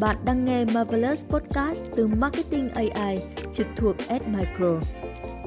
[0.00, 3.18] Bạn đang nghe Marvelous Podcast từ Marketing AI
[3.52, 4.80] trực thuộc Admicro.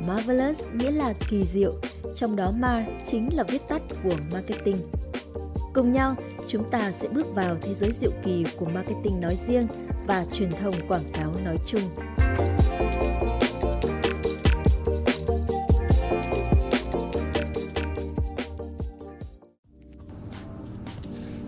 [0.08, 1.74] Marvelous nghĩa là kỳ diệu,
[2.16, 4.78] trong đó Mar chính là viết tắt của marketing.
[5.74, 6.16] Cùng nhau,
[6.48, 9.68] chúng ta sẽ bước vào thế giới diệu kỳ của marketing nói riêng
[10.08, 11.82] và truyền thông quảng cáo nói chung.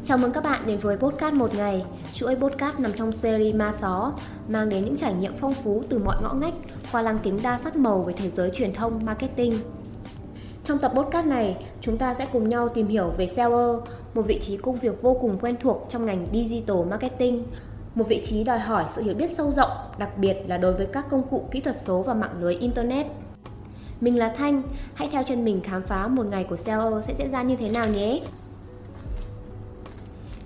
[0.06, 1.84] Chào mừng các bạn đến với podcast một ngày.
[2.22, 4.14] Chuỗi podcast nằm trong series Ma Só,
[4.50, 6.54] mang đến những trải nghiệm phong phú từ mọi ngõ ngách
[6.92, 9.54] qua lăng kính đa sắc màu về thế giới truyền thông marketing.
[10.64, 13.76] Trong tập podcast này, chúng ta sẽ cùng nhau tìm hiểu về seller,
[14.14, 17.44] một vị trí công việc vô cùng quen thuộc trong ngành digital marketing,
[17.96, 20.86] một vị trí đòi hỏi sự hiểu biết sâu rộng, đặc biệt là đối với
[20.86, 23.08] các công cụ kỹ thuật số và mạng lưới internet.
[24.02, 24.64] Mình là Thanh,
[24.94, 27.70] hãy theo chân mình khám phá một ngày của seller sẽ diễn ra như thế
[27.70, 28.22] nào nhé.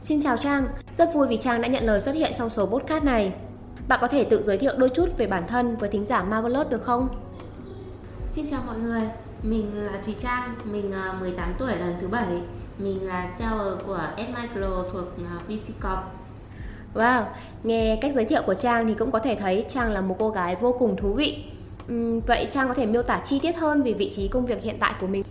[0.06, 3.04] Xin chào Trang, rất vui vì Trang đã nhận lời xuất hiện trong số podcast
[3.04, 3.34] này.
[3.88, 6.70] Bạn có thể tự giới thiệu đôi chút về bản thân với thính giả Marvelous
[6.70, 7.08] được không?
[8.32, 9.02] Xin chào mọi người,
[9.44, 12.26] mình là Thùy Trang, mình 18 ờ, tuổi lần thứ 7
[12.78, 16.00] Mình là seller của S-Micro thuộc ờ, VCCorp
[16.94, 17.24] Wow,
[17.64, 20.30] nghe cách giới thiệu của Trang thì cũng có thể thấy Trang là một cô
[20.30, 21.46] gái vô cùng thú vị
[22.28, 24.76] Vậy Trang có thể miêu tả chi tiết hơn về vị trí công việc hiện
[24.80, 25.24] tại của mình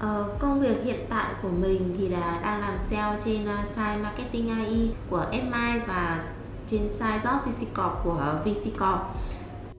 [0.00, 3.96] Ờ, công việc hiện tại của mình thì là đang làm seo trên uh, site
[4.02, 6.24] Marketing AI của Fmy và
[6.66, 9.00] trên site Job VCCorp của VCCorp.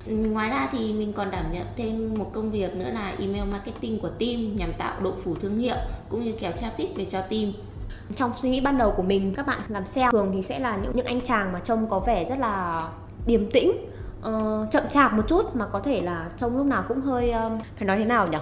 [0.06, 3.44] Ừ, ngoài ra thì mình còn đảm nhận thêm một công việc nữa là email
[3.44, 5.76] marketing của team nhằm tạo độ phủ thương hiệu
[6.10, 7.52] cũng như kéo traffic về cho team.
[8.16, 10.78] Trong suy nghĩ ban đầu của mình các bạn làm seo thường thì sẽ là
[10.78, 12.88] những những anh chàng mà trông có vẻ rất là
[13.28, 13.72] điềm tĩnh,
[14.20, 17.60] uh, chậm chạp một chút mà có thể là trông lúc nào cũng hơi um,
[17.76, 18.38] phải nói thế nào nhỉ?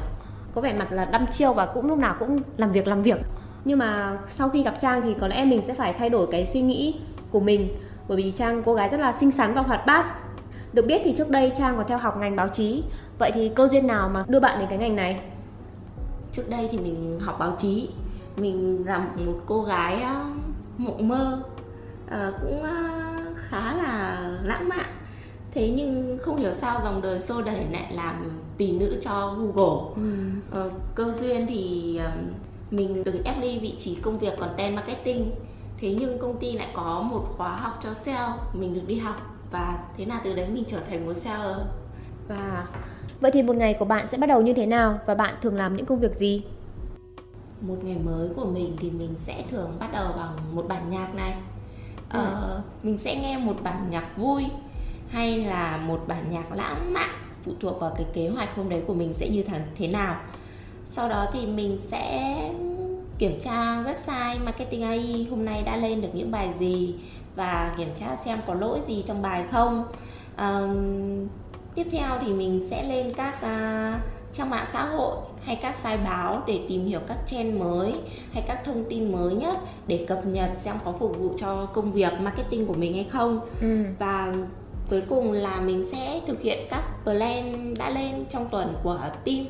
[0.59, 3.17] Có vẻ mặt là đăm chiêu và cũng lúc nào cũng làm việc làm việc.
[3.65, 6.45] Nhưng mà sau khi gặp trang thì có lẽ mình sẽ phải thay đổi cái
[6.45, 6.99] suy nghĩ
[7.31, 7.69] của mình
[8.07, 10.05] bởi vì trang cô gái rất là xinh xắn và hoạt bát.
[10.73, 12.83] Được biết thì trước đây trang có theo học ngành báo chí
[13.19, 15.21] vậy thì cơ duyên nào mà đưa bạn đến cái ngành này?
[16.33, 17.89] Trước đây thì mình học báo chí
[18.37, 20.25] mình là một cô gái ờ,
[20.77, 21.41] mộng mơ
[22.09, 22.73] à, cũng ờ,
[23.35, 24.85] khá là lãng mạn
[25.51, 29.93] thế nhưng không hiểu sao dòng đời xô đẩy lại làm tỷ nữ cho Google.
[29.95, 30.11] Ừ.
[30.51, 32.33] ờ, cơ duyên thì um,
[32.71, 35.31] mình từng ép đi vị trí công việc content marketing.
[35.81, 38.33] Thế nhưng công ty lại có một khóa học cho sale.
[38.53, 39.15] Mình được đi học.
[39.51, 41.57] Và thế là từ đấy mình trở thành một seller.
[42.27, 42.67] Và
[43.21, 44.99] vậy thì một ngày của bạn sẽ bắt đầu như thế nào?
[45.05, 46.43] Và bạn thường làm những công việc gì?
[47.61, 51.15] Một ngày mới của mình thì mình sẽ thường bắt đầu bằng một bản nhạc
[51.15, 51.35] này.
[52.09, 52.19] Ừ.
[52.19, 54.45] ờ, mình sẽ nghe một bản nhạc vui
[55.11, 57.09] hay là một bản nhạc lãng mạn
[57.45, 59.43] phụ thuộc vào cái kế hoạch hôm đấy của mình sẽ như
[59.77, 60.15] thế nào.
[60.87, 62.35] Sau đó thì mình sẽ
[63.17, 66.95] kiểm tra website marketing AI hôm nay đã lên được những bài gì
[67.35, 69.83] và kiểm tra xem có lỗi gì trong bài không.
[70.35, 70.61] À,
[71.75, 74.01] tiếp theo thì mình sẽ lên các uh,
[74.33, 77.93] trang mạng xã hội hay các sai báo để tìm hiểu các trend mới
[78.31, 81.91] hay các thông tin mới nhất để cập nhật xem có phục vụ cho công
[81.91, 83.39] việc marketing của mình hay không.
[83.61, 83.83] Ừ.
[83.99, 84.33] và
[84.89, 89.45] cuối cùng là mình sẽ thực hiện các plan đã lên trong tuần của team.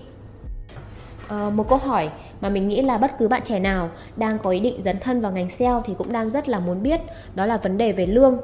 [1.28, 2.10] À, một câu hỏi
[2.42, 5.22] mà mình nghĩ là bất cứ bạn trẻ nào đang có ý định dấn thân
[5.22, 7.02] vào ngành sale thì cũng đang rất là muốn biết
[7.36, 8.38] đó là vấn đề về lương.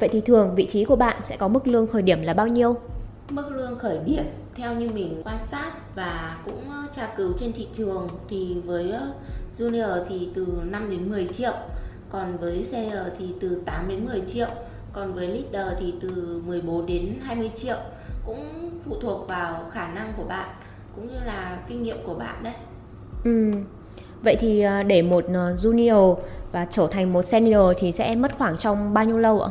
[0.00, 2.46] Vậy thì thường vị trí của bạn sẽ có mức lương khởi điểm là bao
[2.46, 2.76] nhiêu?
[3.30, 4.24] Mức lương khởi điểm
[4.54, 6.62] theo như mình quan sát và cũng
[6.92, 8.94] tra cứu trên thị trường thì với
[9.58, 11.52] junior thì từ 5 đến 10 triệu
[12.10, 14.48] còn với senior thì từ 8 đến 10 triệu
[14.94, 17.76] còn với leader thì từ 14 đến 20 triệu
[18.26, 20.48] cũng phụ thuộc vào khả năng của bạn
[20.96, 22.54] cũng như là kinh nghiệm của bạn đấy
[23.24, 23.52] ừ.
[24.22, 26.16] vậy thì à, để một à, junior
[26.52, 29.50] và trở thành một senior thì sẽ mất khoảng trong bao nhiêu lâu ạ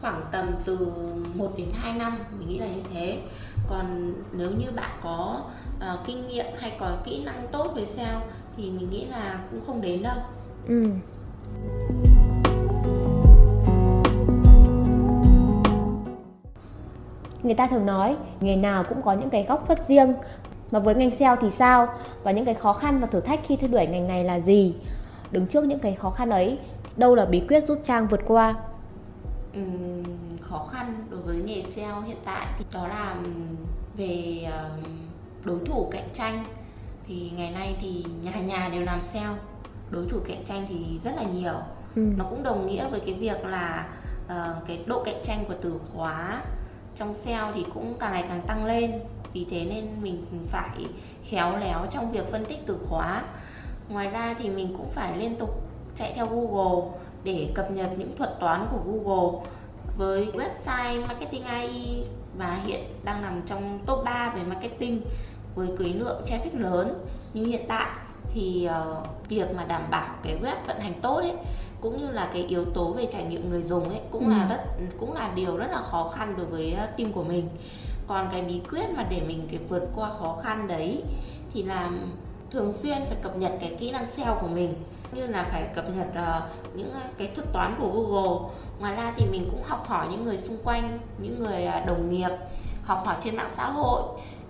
[0.00, 0.92] khoảng tầm từ
[1.34, 3.18] 1 đến 2 năm mình nghĩ là như thế
[3.68, 5.40] còn nếu như bạn có
[5.76, 8.20] uh, kinh nghiệm hay có kỹ năng tốt về sale
[8.56, 10.16] thì mình nghĩ là cũng không đến đâu
[10.68, 10.86] ừ.
[17.46, 20.14] Người ta thường nói nghề nào cũng có những cái góc khuất riêng.
[20.70, 21.88] Mà với ngành sale thì sao?
[22.22, 24.74] Và những cái khó khăn và thử thách khi theo đuổi ngành này là gì?
[25.30, 26.58] Đứng trước những cái khó khăn ấy
[26.96, 28.54] đâu là bí quyết giúp trang vượt qua?
[29.58, 30.04] Uhm,
[30.40, 33.16] khó khăn đối với nghề sale hiện tại thì đó là
[33.96, 34.46] về
[35.44, 36.44] đối thủ cạnh tranh.
[37.08, 39.36] Thì ngày nay thì nhà nhà đều làm sale
[39.90, 41.54] đối thủ cạnh tranh thì rất là nhiều.
[41.96, 42.02] Ừ.
[42.16, 43.86] nó cũng đồng nghĩa với cái việc là
[44.26, 46.42] uh, cái độ cạnh tranh của từ khóa
[46.96, 49.00] trong sale thì cũng càng ngày càng tăng lên.
[49.32, 50.86] Vì thế nên mình phải
[51.24, 53.22] khéo léo trong việc phân tích từ khóa.
[53.88, 55.62] Ngoài ra thì mình cũng phải liên tục
[55.96, 59.48] chạy theo Google để cập nhật những thuật toán của Google.
[59.98, 62.04] Với website Marketing AI
[62.38, 65.02] và hiện đang nằm trong top 3 về marketing
[65.54, 67.04] với cái lượng traffic lớn
[67.34, 67.90] như hiện tại
[68.30, 71.34] thì uh, việc mà đảm bảo cái web vận hành tốt ấy
[71.80, 74.30] cũng như là cái yếu tố về trải nghiệm người dùng ấy cũng ừ.
[74.30, 77.48] là rất cũng là điều rất là khó khăn đối với uh, team của mình.
[78.06, 81.02] Còn cái bí quyết mà để mình cái vượt qua khó khăn đấy
[81.54, 81.90] thì là
[82.50, 84.74] thường xuyên phải cập nhật cái kỹ năng SEO của mình.
[85.12, 88.48] Như là phải cập nhật uh, những cái thuật toán của Google.
[88.80, 92.30] Ngoài ra thì mình cũng học hỏi những người xung quanh những người đồng nghiệp
[92.84, 94.02] học hỏi trên mạng xã hội.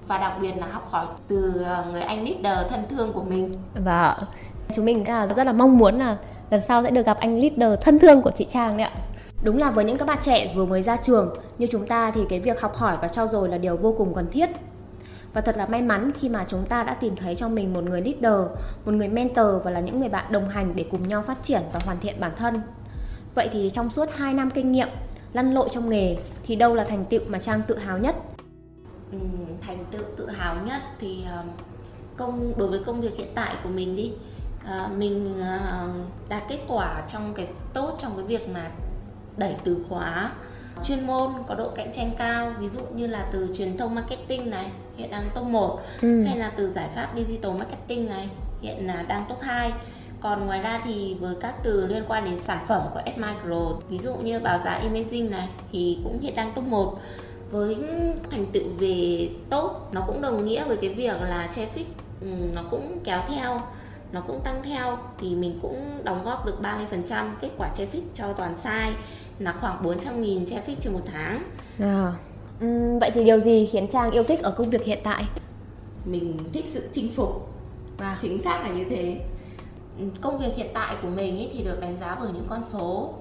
[0.08, 3.54] Và đặc biệt là học hỏi từ người anh leader thân thương của mình.
[3.74, 4.18] Và
[4.74, 5.04] chúng mình
[5.36, 6.16] rất là mong muốn là
[6.50, 8.92] lần sau sẽ được gặp anh leader thân thương của chị Trang đấy ạ
[9.42, 12.20] Đúng là với những các bạn trẻ vừa mới ra trường như chúng ta thì
[12.28, 14.50] cái việc học hỏi và trau dồi là điều vô cùng cần thiết.
[15.32, 17.84] Và thật là may mắn khi mà chúng ta đã tìm thấy trong mình một
[17.84, 18.50] người leader,
[18.84, 21.62] một người mentor và là những người bạn đồng hành để cùng nhau phát triển
[21.72, 22.60] và hoàn thiện bản thân.
[23.34, 24.88] Vậy thì trong suốt 2 năm kinh nghiệm
[25.32, 26.16] lăn lộn trong nghề
[26.46, 28.16] thì đâu là thành tựu mà Trang tự hào nhất?
[29.12, 29.18] Ừ,
[29.60, 31.24] thành tựu tự hào nhất thì
[32.16, 34.12] công đối với công việc hiện tại của mình đi
[34.66, 38.70] uh, mình uh, đạt kết quả trong cái tốt trong cái việc mà
[39.36, 40.30] đẩy từ khóa
[40.84, 44.50] chuyên môn có độ cạnh tranh cao ví dụ như là từ truyền thông marketing
[44.50, 46.24] này hiện đang top 1 ừ.
[46.24, 48.28] hay là từ giải pháp digital marketing này
[48.60, 49.72] hiện là đang top 2
[50.20, 53.98] còn ngoài ra thì với các từ liên quan đến sản phẩm của S-Micro ví
[53.98, 56.98] dụ như báo giá imaging này thì cũng hiện đang top 1
[57.50, 57.76] với
[58.30, 61.84] thành tựu về tốt nó cũng đồng nghĩa với cái việc là traffic
[62.20, 63.62] ừ, nó cũng kéo theo
[64.12, 68.32] nó cũng tăng theo thì mình cũng đóng góp được 30% kết quả traffic cho
[68.32, 68.94] toàn site
[69.38, 71.42] là khoảng 400.000 traffic trên một tháng.
[71.78, 72.12] À.
[72.64, 75.24] Uhm, vậy thì điều gì khiến Trang yêu thích ở công việc hiện tại?
[76.04, 77.48] Mình thích sự chinh phục.
[77.98, 78.18] À.
[78.20, 79.20] Chính xác là như thế.
[80.20, 83.14] Công việc hiện tại của mình ấy thì được đánh giá bởi những con số.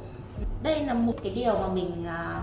[0.63, 2.41] Đây là một cái điều mà mình à,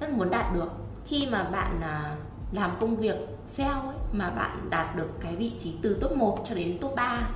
[0.00, 0.68] rất muốn đạt được.
[1.06, 2.16] Khi mà bạn à,
[2.52, 3.16] làm công việc
[3.46, 6.94] SEO ấy, mà bạn đạt được cái vị trí từ top 1 cho đến top
[6.94, 7.28] 3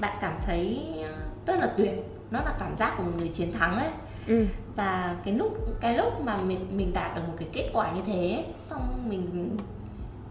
[0.00, 0.88] bạn cảm thấy
[1.46, 1.94] rất là tuyệt.
[2.30, 3.88] Nó là cảm giác của một người chiến thắng ấy.
[4.26, 4.46] Ừ.
[4.76, 8.02] và cái lúc cái lúc mà mình mình đạt được một cái kết quả như
[8.06, 9.56] thế xong mình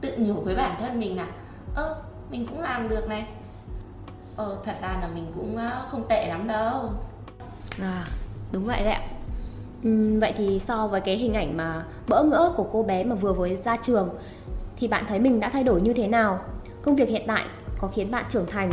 [0.01, 1.27] tự nhủ với bản thân mình là
[1.75, 1.95] ơ
[2.31, 3.25] mình cũng làm được này.
[4.35, 5.57] Ờ thật ra là mình cũng
[5.89, 6.89] không tệ lắm đâu.
[7.81, 8.05] À
[8.51, 9.01] đúng vậy đấy ạ.
[9.83, 13.15] Ừ, vậy thì so với cái hình ảnh mà bỡ ngỡ của cô bé mà
[13.15, 14.09] vừa mới ra trường
[14.77, 16.39] thì bạn thấy mình đã thay đổi như thế nào?
[16.81, 17.45] Công việc hiện tại
[17.79, 18.71] có khiến bạn trưởng thành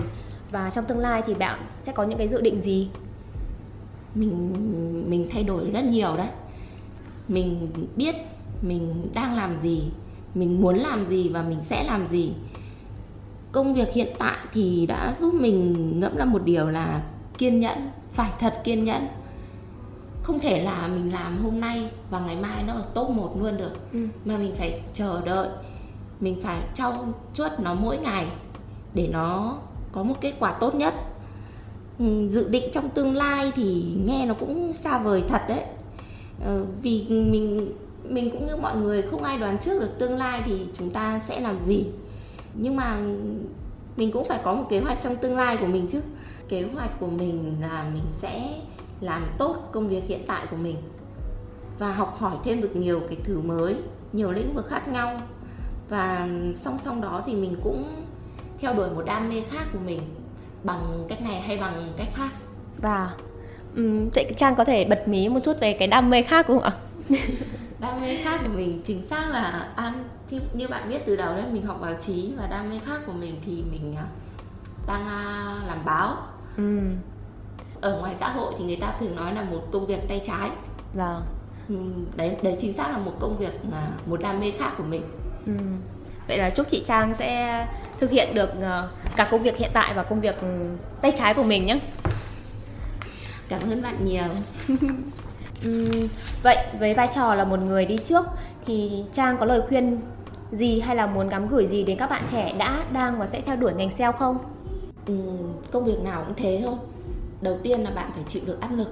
[0.50, 2.88] và trong tương lai thì bạn sẽ có những cái dự định gì?
[4.14, 4.54] Mình
[5.10, 6.28] mình thay đổi rất nhiều đấy.
[7.28, 8.14] Mình biết
[8.62, 9.82] mình đang làm gì
[10.34, 12.32] mình muốn làm gì và mình sẽ làm gì.
[13.52, 17.02] Công việc hiện tại thì đã giúp mình ngẫm ra một điều là
[17.38, 19.06] kiên nhẫn phải thật kiên nhẫn.
[20.22, 23.56] Không thể là mình làm hôm nay và ngày mai nó ở top 1 luôn
[23.56, 23.93] được.
[23.93, 24.06] Ừ.
[24.25, 25.48] mà mình phải chờ đợi
[26.20, 28.26] mình phải trau chuốt nó mỗi ngày
[28.94, 29.58] để nó
[29.93, 30.94] có một kết quả tốt nhất.
[31.99, 35.62] Ừ, dự định trong tương lai thì nghe nó cũng xa vời thật đấy.
[36.44, 37.73] Ờ, vì mình
[38.09, 41.21] mình cũng như mọi người, không ai đoán trước được tương lai thì chúng ta
[41.29, 41.87] sẽ làm gì.
[42.55, 42.99] Nhưng mà
[43.97, 46.00] mình cũng phải có một kế hoạch trong tương lai của mình chứ.
[46.49, 48.60] Kế hoạch của mình là mình sẽ
[49.01, 50.77] làm tốt công việc hiện tại của mình
[51.79, 53.77] và học hỏi thêm được nhiều cái thứ mới,
[54.13, 55.20] nhiều lĩnh vực khác nhau.
[55.89, 57.84] Và song song đó thì mình cũng
[58.60, 60.01] theo đuổi một đam mê khác của mình
[60.65, 62.31] bằng cách này hay bằng cách khác?
[62.79, 63.10] Và
[63.77, 66.63] um, vậy trang có thể bật mí một chút về cái đam mê khác không
[66.63, 66.72] ạ?
[67.79, 71.34] Đam mê khác của mình chính xác là an như, như bạn biết từ đầu
[71.34, 74.06] đấy mình học báo chí và đam mê khác của mình thì mình à,
[74.86, 76.17] đang uh, làm báo.
[76.56, 76.81] Ừ.
[77.81, 80.51] ở ngoài xã hội thì người ta thường nói là một công việc tay trái.
[80.94, 81.22] Vâng.
[82.17, 85.03] Đấy đấy chính xác là một công việc là một đam mê khác của mình.
[85.46, 85.53] Ừ.
[86.29, 87.67] vậy là chúc chị trang sẽ
[88.00, 90.36] thực hiện được ờ, cả công việc hiện tại và công việc
[91.00, 91.79] tay trái của mình nhé
[93.48, 94.24] cảm ơn bạn nhiều.
[96.43, 98.26] Vậy với vai trò là một người đi trước
[98.67, 100.00] thì trang có lời khuyên
[100.53, 103.41] gì hay là muốn gắm gửi gì đến các bạn trẻ đã đang và sẽ
[103.41, 104.38] theo đuổi ngành SEO không?
[105.06, 105.15] Ừ,
[105.72, 106.74] công việc nào cũng thế thôi.
[107.41, 108.88] Đầu tiên là bạn phải chịu được áp lực.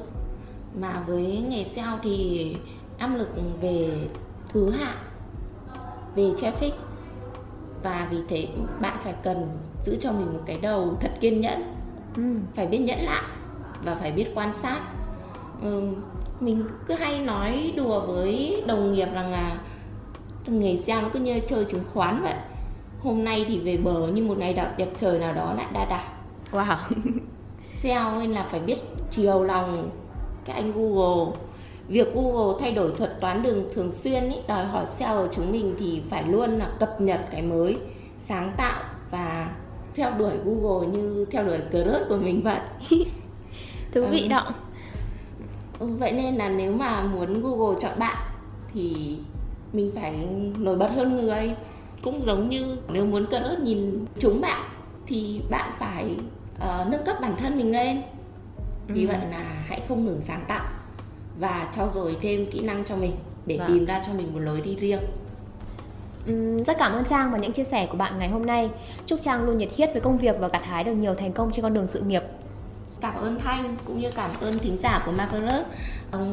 [0.80, 2.56] Mà với nghề SEO thì
[2.98, 3.28] áp lực
[3.60, 3.90] về
[4.48, 4.96] thứ hạng
[6.14, 6.70] về traffic
[7.84, 8.48] và vì thế
[8.80, 9.48] bạn phải cần
[9.82, 11.62] giữ cho mình một cái đầu thật kiên nhẫn.
[12.16, 12.22] Ừ.
[12.54, 13.22] phải biết nhẫn lại
[13.84, 14.80] và phải biết quan sát.
[15.62, 15.82] Ừ,
[16.40, 19.58] mình cứ hay nói đùa với đồng nghiệp rằng là
[20.46, 22.34] nghề SEO nó cứ như chơi chứng khoán vậy.
[23.00, 26.04] Hôm nay thì về bờ nhưng một ngày đẹp trời nào đó lại đa đảo
[26.52, 26.76] wow.
[27.78, 28.76] SEO nên là phải biết
[29.10, 29.90] chiều lòng
[30.44, 31.36] cái anh Google
[31.88, 35.52] việc Google thay đổi thuật toán đường thường xuyên ý, đòi hỏi SEO của chúng
[35.52, 37.78] mình thì phải luôn là cập nhật cái mới
[38.18, 39.54] sáng tạo và
[39.94, 42.60] theo đuổi Google như theo đuổi crush của mình vậy.
[43.94, 44.28] Thú vị ừ.
[44.28, 44.54] đó.
[45.78, 48.16] Vậy nên là nếu mà muốn Google chọn bạn
[48.74, 49.16] thì
[49.72, 51.54] mình phải nổi bật hơn người.
[52.02, 54.62] Cũng giống như nếu muốn crush nhìn chúng bạn
[55.06, 56.16] thì bạn phải
[56.56, 58.02] uh, nâng cấp bản thân mình lên.
[58.88, 59.08] Vì ừ.
[59.08, 60.73] vậy là hãy không ngừng sáng tạo
[61.38, 63.12] và trau dồi thêm kỹ năng cho mình
[63.46, 63.68] để vâng.
[63.68, 65.00] tìm ra cho mình một lối đi riêng
[66.30, 68.70] Uhm, rất cảm ơn Trang và những chia sẻ của bạn ngày hôm nay.
[69.06, 71.52] Chúc Trang luôn nhiệt huyết với công việc và gặt hái được nhiều thành công
[71.52, 72.22] trên con đường sự nghiệp.
[73.00, 75.66] Cảm ơn Thanh cũng như cảm ơn thính giả của Marvelous.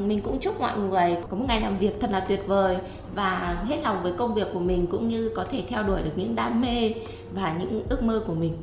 [0.05, 2.77] Mình cũng chúc mọi người có một ngày làm việc thật là tuyệt vời
[3.15, 6.12] và hết lòng với công việc của mình cũng như có thể theo đuổi được
[6.15, 6.93] những đam mê
[7.34, 8.58] và những ước mơ của mình.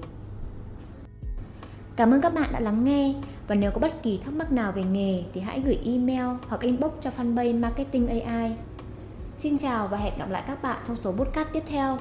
[1.98, 3.14] Cảm ơn các bạn đã lắng nghe
[3.48, 6.60] và nếu có bất kỳ thắc mắc nào về nghề thì hãy gửi email hoặc
[6.60, 8.56] inbox cho fanpage Marketing AI.
[9.38, 11.98] Xin chào và hẹn gặp lại các bạn trong số podcast tiếp theo.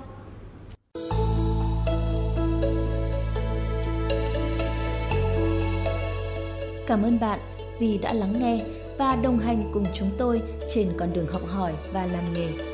[6.88, 7.40] Cảm ơn bạn
[7.80, 8.66] vì đã lắng nghe
[8.98, 10.42] và đồng hành cùng chúng tôi
[10.74, 12.67] trên con đường học hỏi và làm nghề.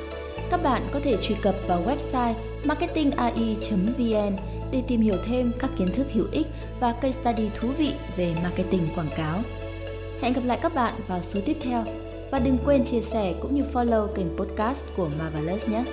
[0.54, 2.34] Các bạn có thể truy cập vào website
[2.64, 4.36] marketingai.vn
[4.72, 6.48] để tìm hiểu thêm các kiến thức hữu ích
[6.80, 9.40] và case study thú vị về marketing quảng cáo.
[10.22, 11.84] Hẹn gặp lại các bạn vào số tiếp theo
[12.32, 15.84] và đừng quên chia sẻ cũng như follow kênh podcast của Marvelous nhé.